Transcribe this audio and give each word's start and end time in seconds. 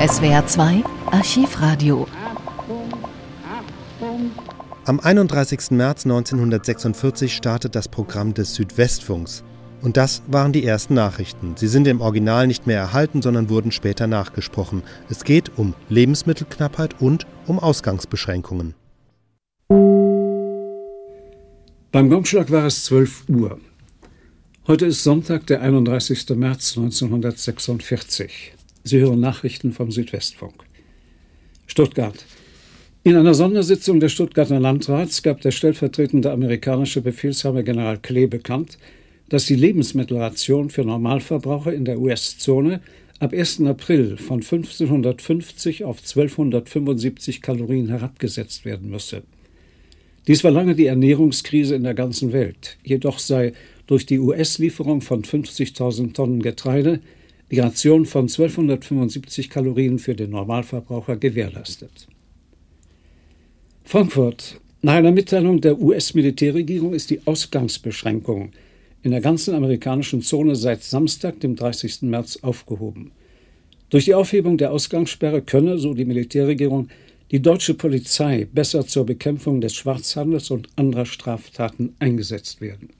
SWR 0.00 0.46
2 0.46 0.82
Archivradio. 1.10 2.06
Am 4.86 4.98
31. 4.98 5.72
März 5.72 6.06
1946 6.06 7.36
startet 7.36 7.74
das 7.74 7.88
Programm 7.88 8.32
des 8.32 8.54
Südwestfunks. 8.54 9.44
Und 9.82 9.98
das 9.98 10.22
waren 10.26 10.54
die 10.54 10.64
ersten 10.64 10.94
Nachrichten. 10.94 11.54
Sie 11.58 11.68
sind 11.68 11.86
im 11.86 12.00
Original 12.00 12.46
nicht 12.46 12.66
mehr 12.66 12.78
erhalten, 12.78 13.20
sondern 13.20 13.50
wurden 13.50 13.72
später 13.72 14.06
nachgesprochen. 14.06 14.84
Es 15.10 15.22
geht 15.22 15.58
um 15.58 15.74
Lebensmittelknappheit 15.90 16.98
und 17.02 17.26
um 17.46 17.58
Ausgangsbeschränkungen. 17.58 18.72
Beim 21.92 22.08
Gongschlag 22.08 22.50
war 22.50 22.64
es 22.64 22.86
12 22.86 23.28
Uhr. 23.28 23.60
Heute 24.66 24.86
ist 24.86 25.04
Sonntag, 25.04 25.46
der 25.46 25.60
31. 25.60 26.26
März 26.30 26.78
1946. 26.78 28.54
Sie 28.90 28.98
hören 28.98 29.20
Nachrichten 29.20 29.70
vom 29.70 29.92
Südwestfunk. 29.92 30.64
Stuttgart. 31.68 32.26
In 33.04 33.14
einer 33.14 33.34
Sondersitzung 33.34 34.00
des 34.00 34.10
Stuttgarter 34.10 34.58
Landrats 34.58 35.22
gab 35.22 35.40
der 35.42 35.52
stellvertretende 35.52 36.32
amerikanische 36.32 37.00
Befehlshaber 37.00 37.62
General 37.62 37.98
Klee 37.98 38.26
bekannt, 38.26 38.78
dass 39.28 39.46
die 39.46 39.54
Lebensmittelration 39.54 40.70
für 40.70 40.82
Normalverbraucher 40.82 41.72
in 41.72 41.84
der 41.84 42.00
US-Zone 42.00 42.80
ab 43.20 43.32
1. 43.32 43.60
April 43.60 44.16
von 44.16 44.38
1550 44.38 45.84
auf 45.84 45.98
1275 45.98 47.42
Kalorien 47.42 47.90
herabgesetzt 47.90 48.64
werden 48.64 48.90
müsse. 48.90 49.22
Dies 50.26 50.42
war 50.42 50.50
lange 50.50 50.74
die 50.74 50.86
Ernährungskrise 50.86 51.76
in 51.76 51.84
der 51.84 51.94
ganzen 51.94 52.32
Welt. 52.32 52.76
Jedoch 52.82 53.20
sei 53.20 53.52
durch 53.86 54.04
die 54.04 54.18
US-Lieferung 54.18 55.00
von 55.00 55.22
50.000 55.22 56.12
Tonnen 56.12 56.42
Getreide 56.42 56.98
die 57.50 57.58
Ration 57.58 58.06
von 58.06 58.22
1275 58.22 59.50
Kalorien 59.50 59.98
für 59.98 60.14
den 60.14 60.30
Normalverbraucher 60.30 61.16
gewährleistet. 61.16 62.08
Frankfurt. 63.84 64.60
Nach 64.82 64.94
einer 64.94 65.12
Mitteilung 65.12 65.60
der 65.60 65.78
US-Militärregierung 65.78 66.94
ist 66.94 67.10
die 67.10 67.20
Ausgangsbeschränkung 67.26 68.52
in 69.02 69.10
der 69.10 69.20
ganzen 69.20 69.54
amerikanischen 69.54 70.22
Zone 70.22 70.56
seit 70.56 70.82
Samstag, 70.82 71.40
dem 71.40 71.56
30. 71.56 72.02
März, 72.02 72.38
aufgehoben. 72.42 73.12
Durch 73.90 74.06
die 74.06 74.14
Aufhebung 74.14 74.56
der 74.56 74.72
Ausgangssperre 74.72 75.42
könne, 75.42 75.78
so 75.78 75.92
die 75.92 76.04
Militärregierung, 76.04 76.88
die 77.30 77.42
deutsche 77.42 77.74
Polizei 77.74 78.46
besser 78.50 78.86
zur 78.86 79.04
Bekämpfung 79.04 79.60
des 79.60 79.74
Schwarzhandels 79.74 80.50
und 80.50 80.68
anderer 80.76 81.06
Straftaten 81.06 81.94
eingesetzt 81.98 82.60
werden. 82.60 82.90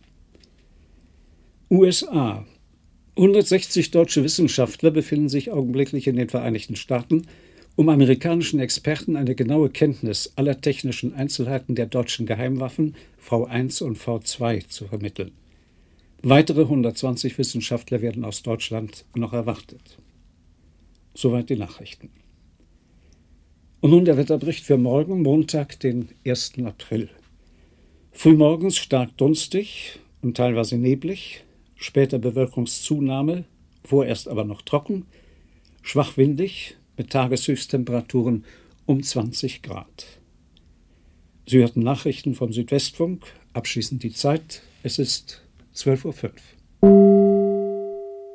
USA. 1.71 2.45
160 3.17 3.91
deutsche 3.91 4.25
Wissenschaftler 4.25 4.91
befinden 4.91 5.29
sich 5.29 5.51
augenblicklich 5.51 6.07
in 6.07 6.17
den 6.17 6.29
Vereinigten 6.29 6.77
Staaten, 6.77 7.27
um 7.77 7.89
amerikanischen 7.89 8.61
Experten 8.61 9.17
eine 9.17 9.35
genaue 9.35 9.71
Kenntnis 9.71 10.33
aller 10.37 10.61
technischen 10.61 11.15
Einzelheiten 11.15 11.75
der 11.75 11.87
deutschen 11.87 12.27
Geheimwaffen 12.27 12.95
V1 13.27 13.83
und 13.83 13.99
V2 13.99 14.69
zu 14.69 14.87
vermitteln. 14.87 15.33
Weitere 16.23 16.63
120 16.63 17.39
Wissenschaftler 17.39 18.03
werden 18.03 18.25
aus 18.25 18.43
Deutschland 18.43 19.07
noch 19.15 19.33
erwartet. 19.33 19.99
Soweit 21.15 21.49
die 21.49 21.57
Nachrichten. 21.57 22.11
Und 23.81 23.91
nun 23.91 24.05
der 24.05 24.19
Wetterbericht 24.19 24.65
für 24.65 24.77
morgen, 24.77 25.23
Montag, 25.23 25.81
den 25.81 26.11
1. 26.27 26.53
April. 26.65 27.09
Frühmorgens 28.13 28.77
stark 28.77 29.17
dunstig 29.17 29.99
und 30.21 30.37
teilweise 30.37 30.77
neblig, 30.77 31.45
später 31.81 32.19
Bewölkungszunahme, 32.19 33.45
vorerst 33.85 34.29
aber 34.29 34.45
noch 34.45 34.63
trocken, 34.63 35.07
schwach 35.83 36.17
windig 36.17 36.77
mit 36.97 37.11
Tageshöchsttemperaturen 37.11 38.45
um 38.87 39.03
20 39.03 39.63
Grad. 39.63 40.07
Sie 41.47 41.59
hörten 41.59 41.81
Nachrichten 41.81 42.35
vom 42.35 42.53
Südwestfunk, 42.53 43.25
abschließend 43.55 44.03
die 44.03 44.13
Zeit, 44.13 44.63
es 44.83 44.99
ist 44.99 45.43
12.05 45.75 46.05
Uhr. 46.05 46.33